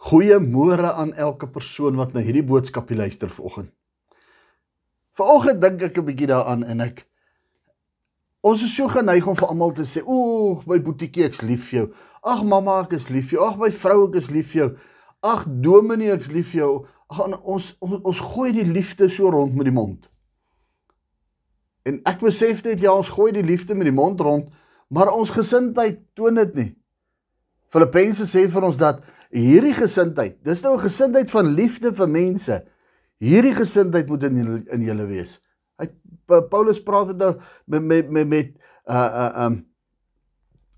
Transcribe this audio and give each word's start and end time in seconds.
Goeiemôre 0.00 0.92
aan 0.96 1.12
elke 1.14 1.48
persoon 1.48 1.98
wat 2.00 2.14
na 2.16 2.22
hierdie 2.24 2.44
boodskap 2.46 2.88
luister 2.90 3.28
vanoggend. 3.28 3.68
Vanoggend 5.18 5.60
dink 5.60 5.82
ek 5.82 5.98
'n 5.98 6.04
bietjie 6.04 6.30
daaraan 6.32 6.64
en 6.64 6.80
ek 6.80 7.06
ons 8.40 8.62
is 8.62 8.74
so 8.74 8.88
geneig 8.88 9.26
om 9.26 9.36
vir 9.36 9.48
almal 9.48 9.72
te 9.72 9.84
sê, 9.84 10.00
"Ooh, 10.06 10.62
my 10.66 10.80
boetiekie, 10.80 11.24
ek's 11.24 11.42
lief 11.42 11.68
vir 11.68 11.78
jou. 11.80 11.92
Ag 12.22 12.44
mamma, 12.44 12.80
ek 12.80 12.92
is 12.92 13.08
lief 13.08 13.28
vir 13.28 13.38
jou. 13.38 13.46
Ag 13.46 13.58
my 13.58 13.70
vrou, 13.70 14.08
ek 14.08 14.14
is 14.14 14.30
lief 14.30 14.52
vir 14.52 14.62
jou. 14.62 14.76
Ag 15.22 15.44
dominee, 15.60 16.12
ek's 16.12 16.30
lief 16.30 16.52
vir 16.52 16.60
jou." 16.60 16.86
Ag 17.10 17.44
ons, 17.44 17.76
ons 17.80 18.00
ons 18.02 18.20
gooi 18.20 18.52
die 18.52 18.64
liefde 18.64 19.10
so 19.10 19.30
rond 19.30 19.54
met 19.54 19.64
die 19.64 19.74
mond. 19.74 20.08
En 21.82 22.00
ek 22.04 22.20
besef 22.20 22.62
dit 22.62 22.80
ja, 22.80 22.92
ons 22.92 23.08
gooi 23.08 23.32
die 23.32 23.42
liefde 23.42 23.74
met 23.74 23.88
die 23.88 23.94
mond 23.94 24.20
rond, 24.20 24.52
maar 24.88 25.12
ons 25.12 25.30
gesindheid 25.30 26.00
toon 26.14 26.34
dit 26.34 26.54
nie. 26.54 26.76
Filippense 27.68 28.26
sê 28.26 28.48
vir 28.50 28.66
ons 28.66 28.78
dat 28.78 29.02
hierdie 29.30 29.74
gesindheid, 29.74 30.38
dis 30.44 30.62
nou 30.62 30.76
'n 30.76 30.86
gesindheid 30.86 31.30
van 31.30 31.46
liefde 31.46 31.92
vir 31.94 32.08
mense. 32.08 32.64
Hierdie 33.18 33.54
gesindheid 33.54 34.08
moet 34.08 34.24
in 34.24 34.66
in 34.66 34.82
julle 34.82 35.06
wees. 35.06 35.40
Hy 35.78 35.88
Paulus 36.26 36.82
praat 36.82 37.08
dit 37.08 37.16
nou 37.16 37.36
met 37.66 37.82
met 37.82 38.10
met 38.10 38.28
met 38.28 38.48
uh 38.86 39.10
uh 39.24 39.44
um 39.46 39.66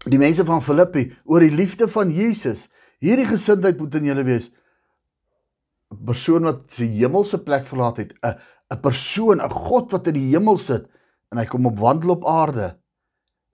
die 0.05 0.19
mense 0.19 0.45
van 0.45 0.63
Filippi 0.63 1.13
oor 1.25 1.41
die 1.41 1.55
liefde 1.55 1.89
van 1.89 2.11
Jesus. 2.11 2.69
Hierdie 2.99 3.27
gesindheid 3.27 3.79
moet 3.79 3.95
in 3.95 4.05
julle 4.05 4.25
wees. 4.25 4.51
'n 5.93 6.05
Persoon 6.05 6.43
wat 6.43 6.71
sy 6.73 6.87
hemelse 6.87 7.39
plek 7.39 7.67
verlaat 7.67 7.97
het, 7.97 8.13
'n 8.23 8.39
'n 8.73 8.81
persoon, 8.81 9.41
'n 9.41 9.51
God 9.51 9.93
wat 9.93 10.07
in 10.07 10.15
die 10.15 10.31
hemel 10.33 10.59
sit 10.59 10.89
en 11.31 11.39
hy 11.39 11.45
kom 11.45 11.67
op 11.67 11.79
wandel 11.79 12.11
op 12.17 12.25
aarde 12.25 12.79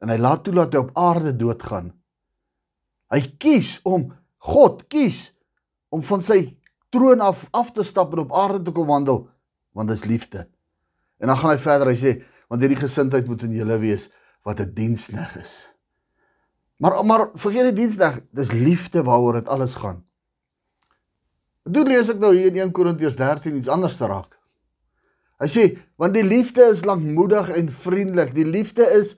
en 0.00 0.08
hy 0.08 0.18
laat 0.18 0.44
toe 0.44 0.54
dat 0.54 0.72
hy 0.72 0.78
op 0.78 0.94
aarde 0.94 1.36
doodgaan. 1.36 1.92
Hy 3.10 3.20
kies 3.38 3.80
om 3.82 4.12
God 4.38 4.86
kies 4.88 5.32
om 5.88 6.02
van 6.02 6.22
sy 6.22 6.58
troon 6.94 7.20
af 7.20 7.46
af 7.56 7.72
te 7.72 7.84
stap 7.84 8.12
en 8.12 8.24
op 8.26 8.32
aarde 8.32 8.62
te 8.64 8.74
kom 8.74 8.86
wandel 8.86 9.26
want 9.76 9.88
dit 9.88 9.98
is 9.98 10.08
liefde. 10.08 10.48
En 11.18 11.30
dan 11.30 11.36
gaan 11.38 11.52
hy 11.52 11.58
verder, 11.62 11.90
hy 11.92 11.98
sê 11.98 12.12
want 12.48 12.62
hierdie 12.64 12.80
gesindheid 12.80 13.28
moet 13.28 13.44
in 13.46 13.54
julle 13.58 13.78
wees 13.78 14.08
wat 14.46 14.60
'n 14.60 14.74
diensnig 14.74 15.36
is. 15.36 15.68
Maar 16.76 17.04
maar 17.04 17.30
vergeet 17.34 17.74
die 17.74 17.84
diensnig, 17.84 18.20
dis 18.30 18.52
liefde 18.52 19.02
waaroor 19.02 19.32
dit 19.32 19.48
alles 19.48 19.74
gaan. 19.74 20.04
Doen 21.62 21.86
lees 21.86 22.08
ek 22.08 22.18
nou 22.18 22.34
hier 22.34 22.46
in 22.46 22.56
1 22.56 22.72
Korintiërs 22.72 23.16
13 23.16 23.56
iets 23.56 23.68
anders 23.68 23.96
te 23.96 24.06
raak. 24.06 24.38
Hy 25.38 25.46
sê 25.46 25.64
want 25.96 26.14
die 26.14 26.24
liefde 26.24 26.70
is 26.72 26.84
lankmoedig 26.84 27.48
en 27.48 27.68
vriendelik. 27.68 28.34
Die 28.34 28.46
liefde 28.46 28.86
is 28.98 29.16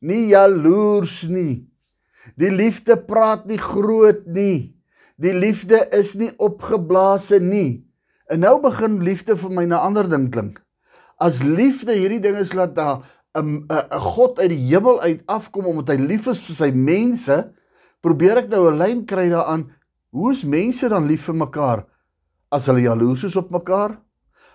nie 0.00 0.26
jaloers 0.32 1.22
nie. 1.28 1.71
Die 2.36 2.50
liefde 2.50 2.96
praat 2.96 3.46
nie 3.46 3.58
groot 3.58 4.26
nie. 4.26 4.76
Die 5.22 5.34
liefde 5.34 5.78
is 5.94 6.14
nie 6.18 6.30
opgeblaase 6.38 7.40
nie. 7.42 7.84
En 8.30 8.42
nou 8.42 8.60
begin 8.62 9.00
liefde 9.04 9.36
vir 9.36 9.50
my 9.50 9.64
'n 9.64 9.72
ander 9.72 10.08
ding 10.08 10.30
klink. 10.30 10.62
As 11.18 11.42
liefde 11.42 11.92
hierdie 11.92 12.20
ding 12.20 12.36
is 12.36 12.52
laat 12.52 12.74
daar 12.74 13.02
'n 13.34 13.66
'n 13.68 14.00
God 14.00 14.38
uit 14.38 14.50
die 14.50 14.66
hemel 14.70 15.00
uit 15.00 15.22
afkom 15.26 15.66
omdat 15.66 15.96
hy 15.96 16.02
lief 16.02 16.26
is 16.26 16.40
vir 16.46 16.56
sy 16.56 16.70
mense, 16.70 17.52
probeer 18.00 18.36
ek 18.36 18.48
nou 18.48 18.70
'n 18.70 18.78
lyn 18.78 19.04
kry 19.04 19.28
daaraan. 19.28 19.70
Hoe 20.10 20.32
is 20.32 20.44
mense 20.44 20.88
dan 20.88 21.06
lief 21.06 21.24
vir 21.24 21.34
mekaar 21.34 21.86
as 22.50 22.66
hulle 22.66 22.80
jaloers 22.80 23.24
is 23.24 23.36
op 23.36 23.50
mekaar? 23.50 24.00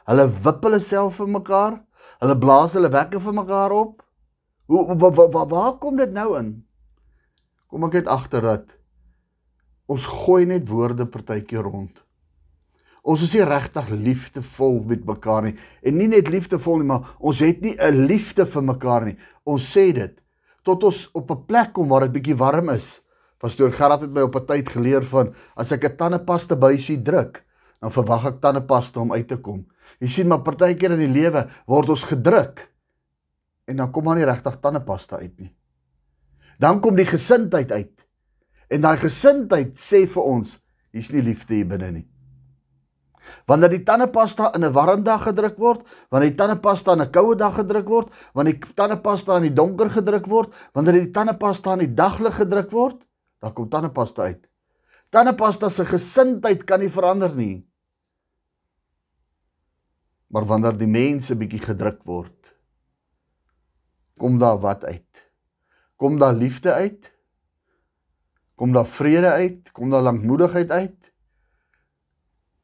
Hulle 0.06 0.28
wip 0.44 0.64
hulle 0.64 0.80
self 0.80 1.16
vir 1.16 1.28
mekaar? 1.28 1.82
Hulle 2.20 2.38
blaas 2.38 2.74
hulle 2.74 2.90
wekke 2.90 3.20
vir 3.20 3.34
mekaar 3.34 3.72
op? 3.72 4.04
Hoe 4.68 4.96
waar 4.96 5.14
waar 5.14 5.30
wa, 5.32 5.46
wa, 5.46 5.72
kom 5.80 5.98
dit 5.98 6.12
nou 6.12 6.38
in? 6.38 6.67
Kom 7.68 7.88
ek 7.88 8.02
uit 8.02 8.12
agter 8.12 8.44
dat 8.44 8.76
ons 9.88 10.04
gooi 10.26 10.46
net 10.48 10.68
woorde 10.68 11.08
partykeer 11.08 11.68
rond. 11.68 12.04
Ons 13.08 13.24
is 13.24 13.34
nie 13.38 13.46
regtig 13.48 13.90
liefdevol 13.92 14.82
met 14.90 15.06
mekaar 15.08 15.46
nie 15.48 15.56
en 15.88 15.96
nie 16.00 16.10
net 16.12 16.32
liefdevol 16.32 16.82
nie, 16.82 16.90
maar 16.92 17.16
ons 17.20 17.40
het 17.40 17.62
nie 17.62 17.76
'n 17.80 18.08
liefde 18.08 18.46
vir 18.46 18.64
mekaar 18.64 19.06
nie. 19.06 19.18
Ons 19.46 19.72
sê 19.72 19.94
dit 19.94 20.16
tot 20.64 20.84
ons 20.84 21.10
op 21.14 21.32
'n 21.32 21.46
plek 21.46 21.74
kom 21.74 21.88
waar 21.88 22.02
dit 22.02 22.12
bietjie 22.12 22.36
warm 22.36 22.70
is. 22.70 23.02
Pastoor 23.40 23.72
Gerard 23.72 24.02
het 24.02 24.12
my 24.12 24.22
op 24.22 24.36
'n 24.36 24.46
tyd 24.46 24.70
geleer 24.70 25.04
van 25.04 25.34
as 25.56 25.72
ek 25.72 25.84
'n 25.86 25.96
tandepasta 25.96 26.56
buisie 26.56 27.02
druk, 27.02 27.46
dan 27.80 27.92
verwag 27.92 28.26
ek 28.26 28.42
tandepasta 28.42 29.00
om 29.00 29.14
uit 29.14 29.28
te 29.28 29.38
kom. 29.38 29.68
Jy 30.00 30.08
sien 30.08 30.28
maar 30.28 30.42
partykeer 30.42 30.92
in 30.92 31.00
die 31.00 31.22
lewe 31.22 31.48
word 31.66 31.90
ons 31.90 32.04
gedruk 32.04 32.74
en 33.68 33.78
dan 33.78 33.92
kom 33.92 34.04
maar 34.04 34.16
nie 34.16 34.26
regtig 34.26 34.60
tandepasta 34.60 35.18
uit 35.18 35.40
nie 35.40 35.58
dan 36.58 36.82
kom 36.82 36.96
die 36.98 37.08
gesindheid 37.08 37.72
uit. 37.72 37.94
En 38.68 38.84
daai 38.84 38.98
gesindheid 39.00 39.78
sê 39.80 40.06
vir 40.10 40.24
ons, 40.24 40.58
hier's 40.92 41.12
nie 41.14 41.24
liefde 41.24 41.56
hier 41.56 41.68
binne 41.70 41.92
nie. 41.92 42.08
Wanneer 43.48 43.72
die 43.72 43.84
tandepasta 43.84 44.54
in 44.56 44.64
'n 44.64 44.74
warm 44.74 45.04
dag 45.04 45.24
gedruk 45.24 45.58
word, 45.58 45.82
wanneer 46.10 46.30
die 46.30 46.38
tandepasta 46.38 46.94
in 46.94 47.02
'n 47.02 47.12
koue 47.12 47.36
dag 47.36 47.56
gedruk 47.56 47.88
word, 47.88 48.10
wanneer 48.34 48.60
die 48.60 48.74
tandepasta 48.74 49.38
in 49.38 49.44
die 49.44 49.54
donker 49.54 49.90
gedruk 49.90 50.28
word, 50.28 50.54
wanneer 50.74 50.94
die 50.94 51.12
tandepasta 51.12 51.74
in 51.74 51.80
die 51.80 51.94
daglig 51.94 52.36
gedruk 52.36 52.72
word, 52.72 53.04
dan 53.40 53.54
kom 53.54 53.70
tandepasta 53.70 54.22
uit. 54.22 54.48
Tandepasta 55.10 55.70
se 55.70 55.86
gesindheid 55.86 56.64
kan 56.64 56.80
nie 56.80 56.90
verander 56.90 57.36
nie. 57.36 57.68
Maar 60.28 60.46
wanneer 60.46 60.78
die 60.78 60.88
mense 60.88 61.36
bietjie 61.36 61.62
gedruk 61.64 62.04
word, 62.04 62.54
kom 64.18 64.38
daar 64.38 64.60
wat 64.60 64.84
uit? 64.84 65.27
Kom 65.98 66.20
daar 66.22 66.34
liefde 66.34 66.74
uit? 66.74 67.12
Kom 68.56 68.74
daar 68.74 68.88
vrede 68.88 69.32
uit? 69.32 69.72
Kom 69.72 69.90
daar 69.90 70.02
lankmoedigheid 70.02 70.72
uit? 70.72 71.12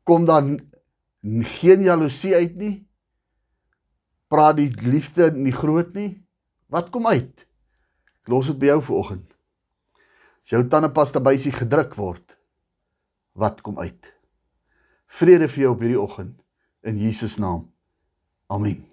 Kom 0.03 0.25
daar 0.25 0.43
geen 1.39 1.81
jaloesie 1.81 2.35
uit 2.35 2.55
nie? 2.55 2.75
Praat 4.27 4.57
die 4.57 4.69
liefde 4.81 5.31
nie 5.33 5.53
groot 5.53 5.93
nie? 5.93 6.25
Wat 6.69 6.89
kom 6.89 7.07
uit? 7.07 7.45
Ek 8.23 8.31
los 8.31 8.49
dit 8.49 8.59
by 8.61 8.71
jou 8.73 8.79
vanoggend. 8.85 9.27
As 10.43 10.53
jou 10.53 10.63
tandepasta 10.67 11.21
bysie 11.23 11.53
gedruk 11.55 11.93
word, 11.95 12.37
wat 13.37 13.61
kom 13.65 13.79
uit? 13.79 14.13
Vrede 15.19 15.49
vir 15.49 15.67
jou 15.67 15.75
op 15.75 15.85
hierdie 15.85 16.01
oggend 16.01 16.39
in 16.83 16.97
Jesus 16.99 17.37
naam. 17.37 17.69
Amen. 18.51 18.92